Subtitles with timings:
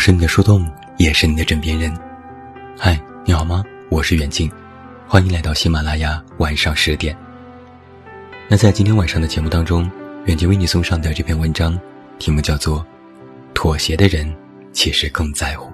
[0.00, 0.66] 是你的树洞，
[0.96, 1.94] 也是你的枕边人。
[2.78, 3.62] 嗨，你好吗？
[3.90, 4.50] 我是远近，
[5.06, 7.14] 欢迎来到喜马拉雅晚上十点。
[8.48, 9.88] 那在今天晚上的节目当中，
[10.24, 11.78] 远近为你送上的这篇文章，
[12.18, 12.80] 题目叫做
[13.52, 14.34] 《妥协的人
[14.72, 15.66] 其实更在乎》。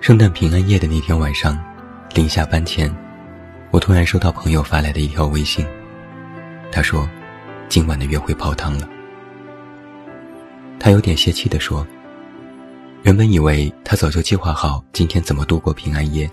[0.00, 1.58] 圣诞平安夜的那天晚上，
[2.14, 2.88] 临下班前，
[3.72, 5.66] 我突然收到朋友发来的一条微信，
[6.70, 7.10] 他说
[7.68, 8.88] ：“今晚的约会泡汤了。”
[10.84, 11.86] 他有点泄气地说
[13.04, 16.30] ：“原本以为他早就计划好今天怎么度过平安夜，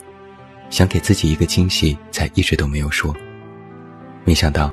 [0.70, 3.16] 想给自己一个惊喜，才一直都没有说。
[4.26, 4.70] 没想到，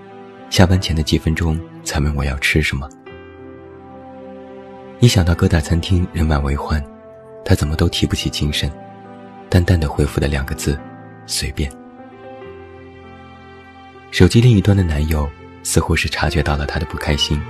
[0.50, 2.88] 下班前的几分钟才问我要吃什么。
[4.98, 6.84] 一想到各大餐厅人满为患，
[7.44, 8.68] 他怎么都提不起精神，
[9.48, 10.76] 淡淡的回复了两个字：
[11.24, 11.70] 随便。
[14.10, 15.30] 手机另一端的男友
[15.62, 17.40] 似乎是察觉到了他的不开心，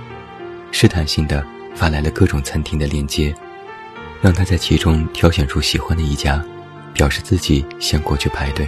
[0.71, 1.43] 试探性的。”
[1.79, 3.33] 发来了各种餐厅的链接，
[4.19, 6.43] 让他在其中挑选出喜欢的一家，
[6.93, 8.67] 表示自己先过去排队。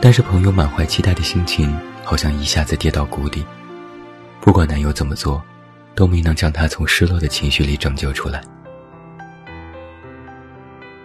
[0.00, 1.72] 但是朋友满怀期待的心情
[2.02, 3.46] 好像一下子跌到谷底，
[4.40, 5.40] 不管男友怎么做，
[5.94, 8.42] 都没能将他从失落的情绪里拯救出来。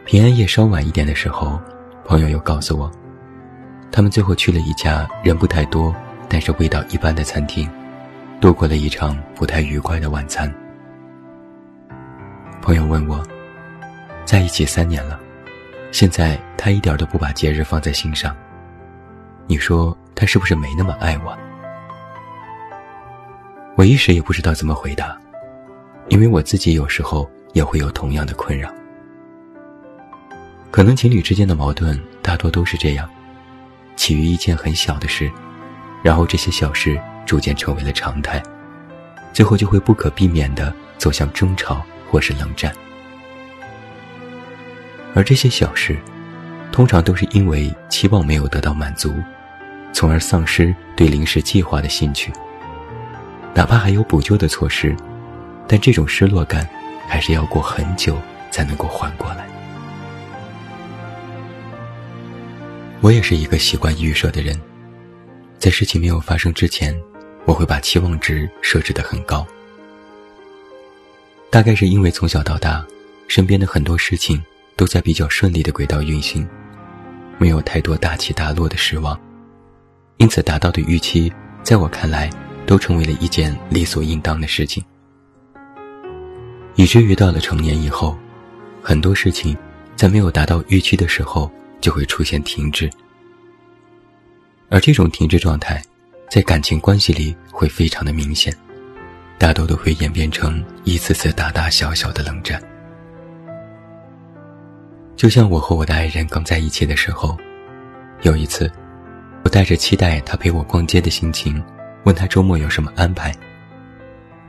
[0.06, 1.62] 平安夜稍晚一点的时候，
[2.04, 2.92] 朋友又告诉我，
[3.92, 5.96] 他们最后去了一家人不太多，
[6.28, 7.70] 但是味道一般的餐厅。
[8.40, 10.54] 度过了一场不太愉快的晚餐。
[12.62, 13.26] 朋友问我，
[14.26, 15.20] 在一起三年了，
[15.92, 18.36] 现在他一点都不把节日放在心上。
[19.48, 21.36] 你说他是不是没那么爱我？
[23.76, 25.18] 我一时也不知道怎么回答，
[26.10, 28.72] 因为我自己有时候也会有同样的困扰。
[30.70, 33.10] 可能情侣之间的矛盾大多都是这样，
[33.96, 35.32] 起于一件很小的事，
[36.04, 37.02] 然后这些小事。
[37.28, 38.42] 逐渐成为了常态，
[39.34, 42.74] 最后就会不可避免地走向争吵或是冷战。
[45.14, 45.98] 而这些小事，
[46.72, 49.14] 通常都是因为期望没有得到满足，
[49.92, 52.32] 从而丧失对临时计划的兴趣。
[53.54, 54.96] 哪怕还有补救的措施，
[55.68, 56.68] 但这种失落感，
[57.08, 58.18] 还是要过很久
[58.52, 59.46] 才能够缓过来。
[63.02, 64.60] 我也是一个习惯预设的人，
[65.60, 66.96] 在事情没有发生之前。
[67.48, 69.48] 我会把期望值设置得很高，
[71.50, 72.86] 大概是因为从小到大，
[73.30, 74.44] 身边的很多事情
[74.76, 76.46] 都在比较顺利的轨道运行，
[77.38, 79.18] 没有太多大起大落的失望，
[80.18, 81.32] 因此达到的预期，
[81.64, 82.30] 在我看来，
[82.66, 84.84] 都成为了一件理所应当的事情，
[86.76, 88.18] 以至于到了成年以后，
[88.84, 89.56] 很多事情
[89.96, 91.50] 在没有达到预期的时候，
[91.80, 92.90] 就会出现停滞，
[94.68, 95.82] 而这种停滞状态。
[96.30, 98.54] 在感情关系里会非常的明显，
[99.38, 102.62] 大多都会演变成一次次大大小小的冷战。
[105.16, 107.38] 就像我和我的爱人刚在一起的时候，
[108.24, 108.70] 有一次，
[109.44, 111.64] 我带着期待他陪我逛街的心情，
[112.04, 113.34] 问他周末有什么安排。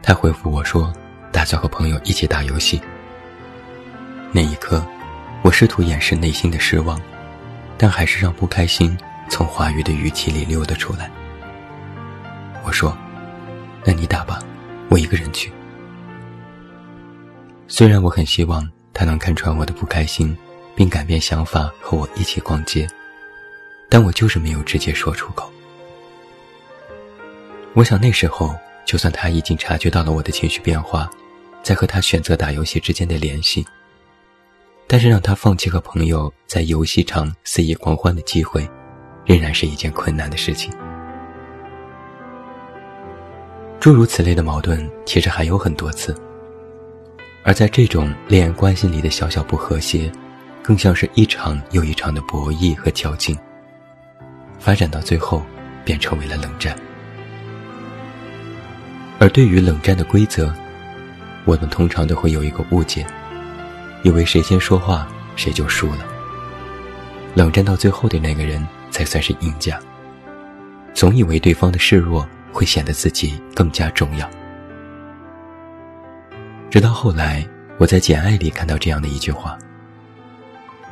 [0.03, 0.93] 他回复我说，
[1.31, 2.81] 打算和朋友一起打游戏。
[4.33, 4.85] 那一刻，
[5.43, 7.01] 我试图掩饰内心的失望，
[7.79, 8.99] 但还是让不开心
[9.31, 11.09] 从话语的语气里溜了出来。
[12.65, 12.97] 我说
[13.85, 14.39] ：“那你打吧，
[14.89, 15.53] 我一个人去。”
[17.67, 20.37] 虽然我很希望他能看穿我的不开心，
[20.75, 22.89] 并改变想法和我一起逛街，
[23.89, 25.51] 但我就是没有直接说出口。
[27.75, 28.55] 我想那时候，
[28.85, 31.09] 就算他已经察觉到了我的情绪变化，
[31.63, 33.65] 在和他选择打游戏之间的联系，
[34.87, 38.69] 但是让他放弃和朋友在游戏场肆意狂欢的机会，
[39.27, 40.73] 仍然是一件困难的事情。
[43.81, 46.15] 诸如此类的矛盾，其实还有很多次。
[47.45, 50.11] 而在这种恋爱关系里的小小不和谐，
[50.63, 53.39] 更像是一场又一场的博弈和较劲，
[54.59, 55.43] 发展到最后，
[55.85, 56.77] 便成为了冷战。
[59.21, 60.53] 而对于冷战的规则，
[61.45, 63.07] 我们通常都会有一个误解，
[64.03, 65.07] 以为谁先说话，
[65.37, 66.05] 谁就输了。
[67.33, 69.79] 冷战到最后的那个人才算是赢家，
[70.95, 72.29] 总以为对方的示弱。
[72.53, 74.29] 会显得自己更加重要。
[76.71, 77.47] 直到后来，
[77.79, 79.59] 我在《简爱》里看到这样的一句话：“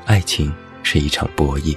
[0.06, 1.76] 爱情是一场博弈，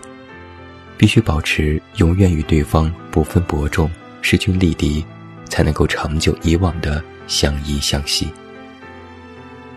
[0.97, 3.89] 必须保持永远与对方不分伯仲、
[4.21, 5.05] 势均力敌，
[5.49, 8.31] 才能够长久以往的相依相惜。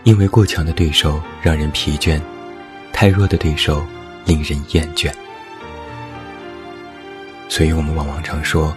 [0.05, 2.21] 因为过强的对手让人疲倦，
[2.93, 3.85] 太弱的对手
[4.25, 5.13] 令人厌倦。
[7.49, 8.77] 所以我们往往常说。”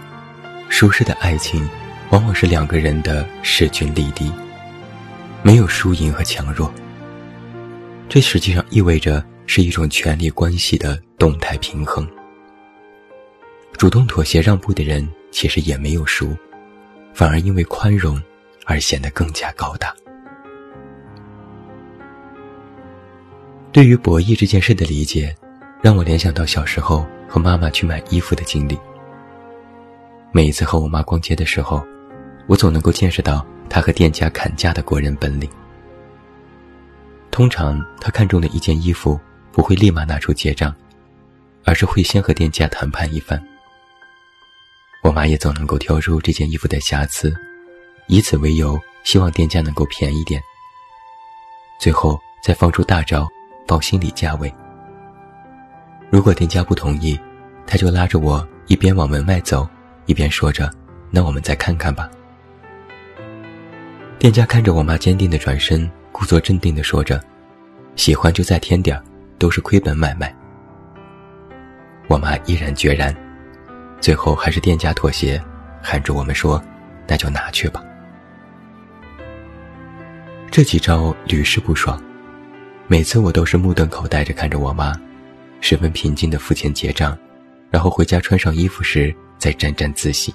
[0.68, 1.66] 舒适的爱情，
[2.10, 4.30] 往往是两个人的势均力敌，
[5.42, 6.72] 没有输赢和强弱。
[8.08, 12.06] 这实际上意味着是一种权力关系的动态平衡。
[13.76, 16.36] 主动妥协让步的人其实也没有输，
[17.14, 18.20] 反而因为宽容
[18.64, 19.94] 而显得更加高大。
[23.72, 25.34] 对于博弈这件事的理解，
[25.82, 28.78] 让我联想到小时候和妈妈去买衣服的经历。
[30.36, 31.82] 每一次和我妈逛街的时候，
[32.46, 35.48] 我总能够见识到她和店家砍价的过人本领。
[37.30, 39.18] 通常，她看中的一件衣服
[39.50, 40.76] 不会立马拿出结账，
[41.64, 43.42] 而是会先和店家谈判一番。
[45.02, 47.34] 我妈也总能够挑出这件衣服的瑕疵，
[48.06, 50.38] 以此为由，希望店家能够便宜点。
[51.80, 53.26] 最后再放出大招，
[53.66, 54.52] 报心理价位。
[56.10, 57.18] 如果店家不同意，
[57.66, 59.66] 她就拉着我一边往门外走，
[60.06, 60.70] 一边说着
[61.10, 62.10] ：“那我们再看看吧。”
[64.18, 67.22] 店家看着我妈坚定的转身，故作镇定的说着
[67.96, 69.00] ：“喜欢就再添点
[69.38, 70.34] 都是亏本买卖。”
[72.08, 73.14] 我妈毅然决然。
[74.00, 75.42] 最后还是店家妥协，
[75.82, 76.62] 喊着我们说
[77.08, 77.82] ：“那就拿去吧。”
[80.50, 82.00] 这几招屡试不爽，
[82.86, 84.94] 每次我都是目瞪口呆着看着我妈，
[85.60, 87.16] 十分平静的付钱结账，
[87.70, 90.32] 然后回家穿上衣服时再沾沾自喜。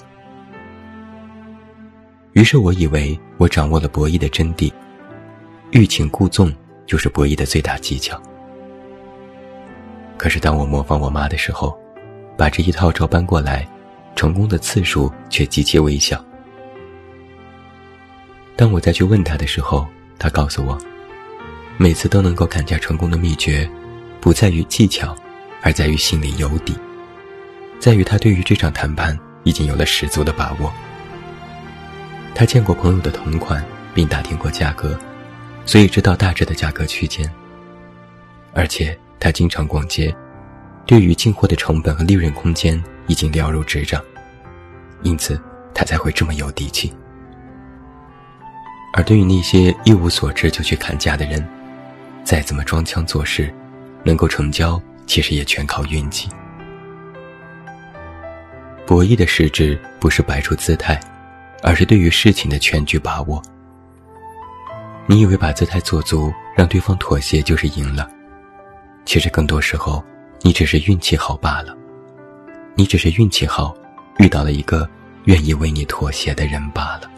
[2.33, 4.71] 于是我以为我掌握了博弈的真谛，
[5.71, 6.53] 欲擒故纵
[6.85, 8.21] 就是博弈的最大技巧。
[10.17, 11.77] 可是当我模仿我妈的时候，
[12.37, 13.67] 把这一套照搬过来，
[14.15, 16.23] 成功的次数却极其微小。
[18.55, 19.87] 当我再去问他的时候，
[20.19, 20.77] 他告诉我，
[21.77, 23.67] 每次都能够砍价成功的秘诀，
[24.19, 25.15] 不在于技巧，
[25.63, 26.75] 而在于心里有底，
[27.81, 30.71] 在于他对于这场谈判已经有了十足的把握。
[32.35, 34.95] 他见过朋友的同款，并打听过价格，
[35.65, 37.27] 所以知道大致的价格区间。
[38.53, 40.15] 而且他经常逛街。
[40.85, 44.01] 对于进货的成本和利润空间已经了如指掌，
[45.03, 45.39] 因此
[45.73, 46.91] 他才会这么有底气。
[48.93, 51.47] 而对于那些一无所知就去砍价的人，
[52.23, 53.53] 再怎么装腔作势，
[54.03, 56.29] 能够成交其实也全靠运气。
[58.91, 60.99] 博弈的实质不是摆出姿态，
[61.63, 63.41] 而是对于事情的全局把握。
[65.05, 68.11] 你以为把姿态做足，让对方妥协就是赢了，
[69.05, 70.03] 其实更多时候。
[70.41, 71.73] 你只是运气好罢了，
[72.75, 73.73] 你只是运气好，
[74.17, 74.89] 遇到了一个
[75.23, 77.09] 愿意为你妥协的人罢了。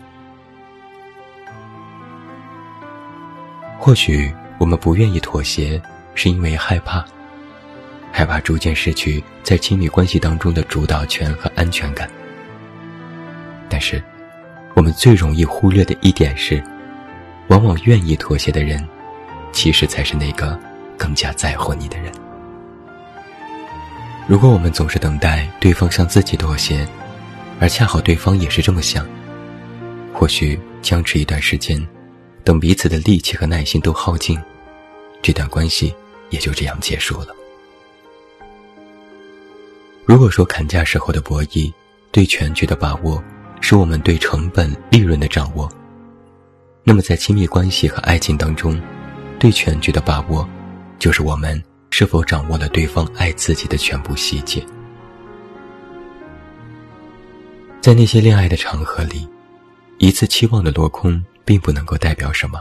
[3.80, 5.82] 或许我们不愿意妥协，
[6.14, 7.04] 是因为害怕，
[8.16, 12.08] 害怕逐渐失去在亲密关系当中的主导权和安全感。
[13.68, 14.02] 但是，
[14.76, 16.64] 我们最容易忽略的一点是，
[17.48, 18.88] 往往愿意妥协的人，
[19.52, 20.58] 其实才是那个
[20.96, 22.12] 更加在乎你的人。
[24.28, 26.88] 如果我们总是等待对方向自己妥协，
[27.60, 29.08] 而恰好对方也是这么想，
[30.14, 31.84] 或许僵持一段时间，
[32.44, 34.40] 等彼此的力气和耐心都耗尽，
[35.24, 35.94] 这段关系
[36.30, 37.36] 也就这样结束了。
[40.06, 41.72] 如果说砍价时候的博弈，
[42.12, 43.24] 对全局的把握，
[43.62, 45.70] 是我们对成本利润的掌握，
[46.84, 48.80] 那么在亲密关系和爱情当中，
[49.40, 50.48] 对全局的把握，
[51.00, 51.62] 就是我们。
[51.96, 54.66] 是否掌握了对方爱自己的全部细节？
[57.80, 59.30] 在那些恋爱的场合里，
[60.00, 62.60] 一次期望的落空并不能够代表什么。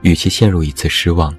[0.00, 1.36] 与其陷入一次失望，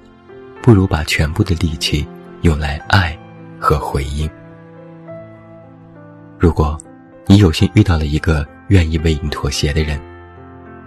[0.62, 2.06] 不如把全部的力气
[2.42, 3.18] 用来爱
[3.58, 4.30] 和回应。
[6.38, 6.78] 如果
[7.26, 9.98] 你有幸遇到了一个愿意为你妥协的人，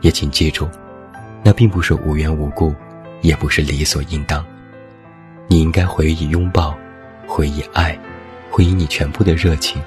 [0.02, 0.70] 也请记住，
[1.44, 2.74] 那并不是无缘无故，
[3.22, 4.46] 也不是理所应当。
[5.48, 6.78] 你应该回以拥抱，
[7.26, 7.98] 回以爱，
[8.52, 9.82] 回以你全部的热情。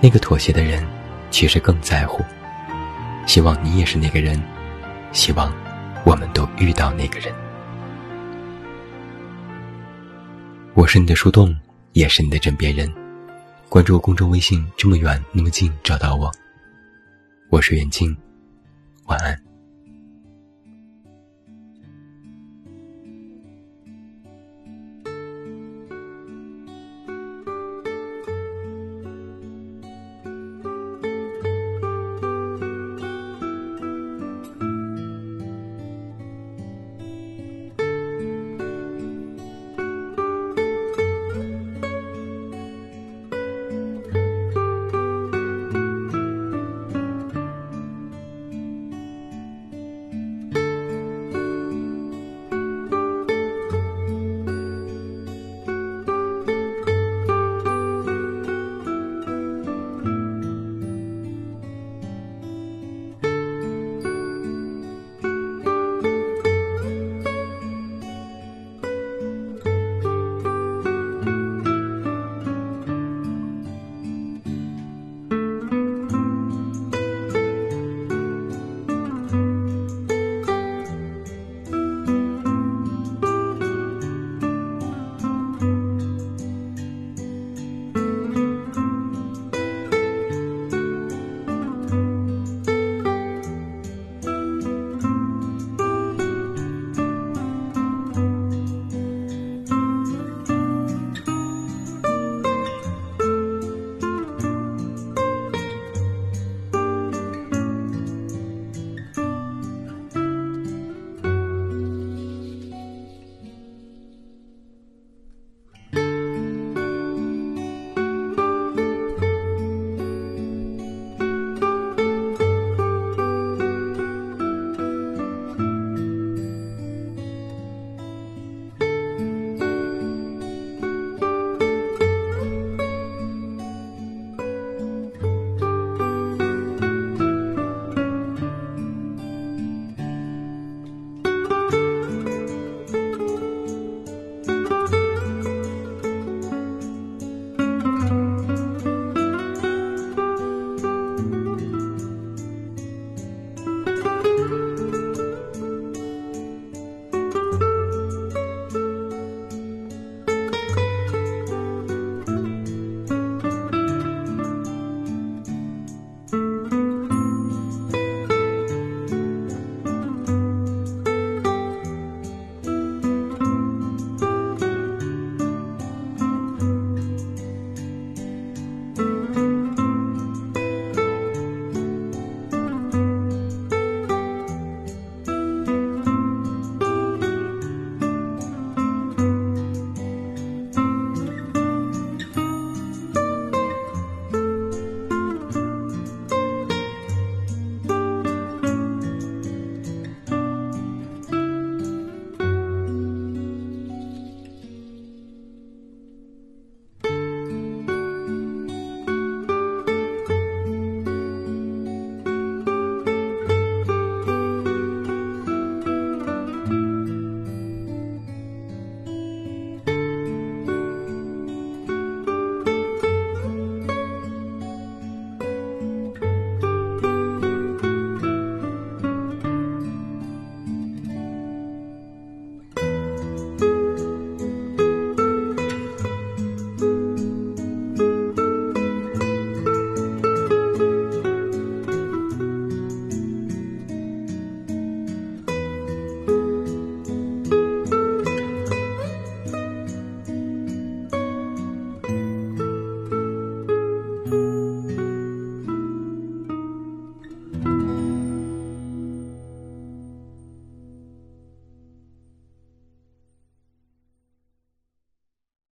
[0.00, 0.82] 那个妥协的人，
[1.30, 2.24] 其实更在乎。
[3.26, 4.42] 希望你也是那个人，
[5.12, 5.52] 希望
[6.04, 7.30] 我们都遇到那个人。
[10.72, 11.54] 我是你的树洞，
[11.92, 12.90] 也是你的枕边人。
[13.68, 16.32] 关注公众微信，这么远那么近，找到我。
[17.50, 18.16] 我是袁静，
[19.04, 19.47] 晚安。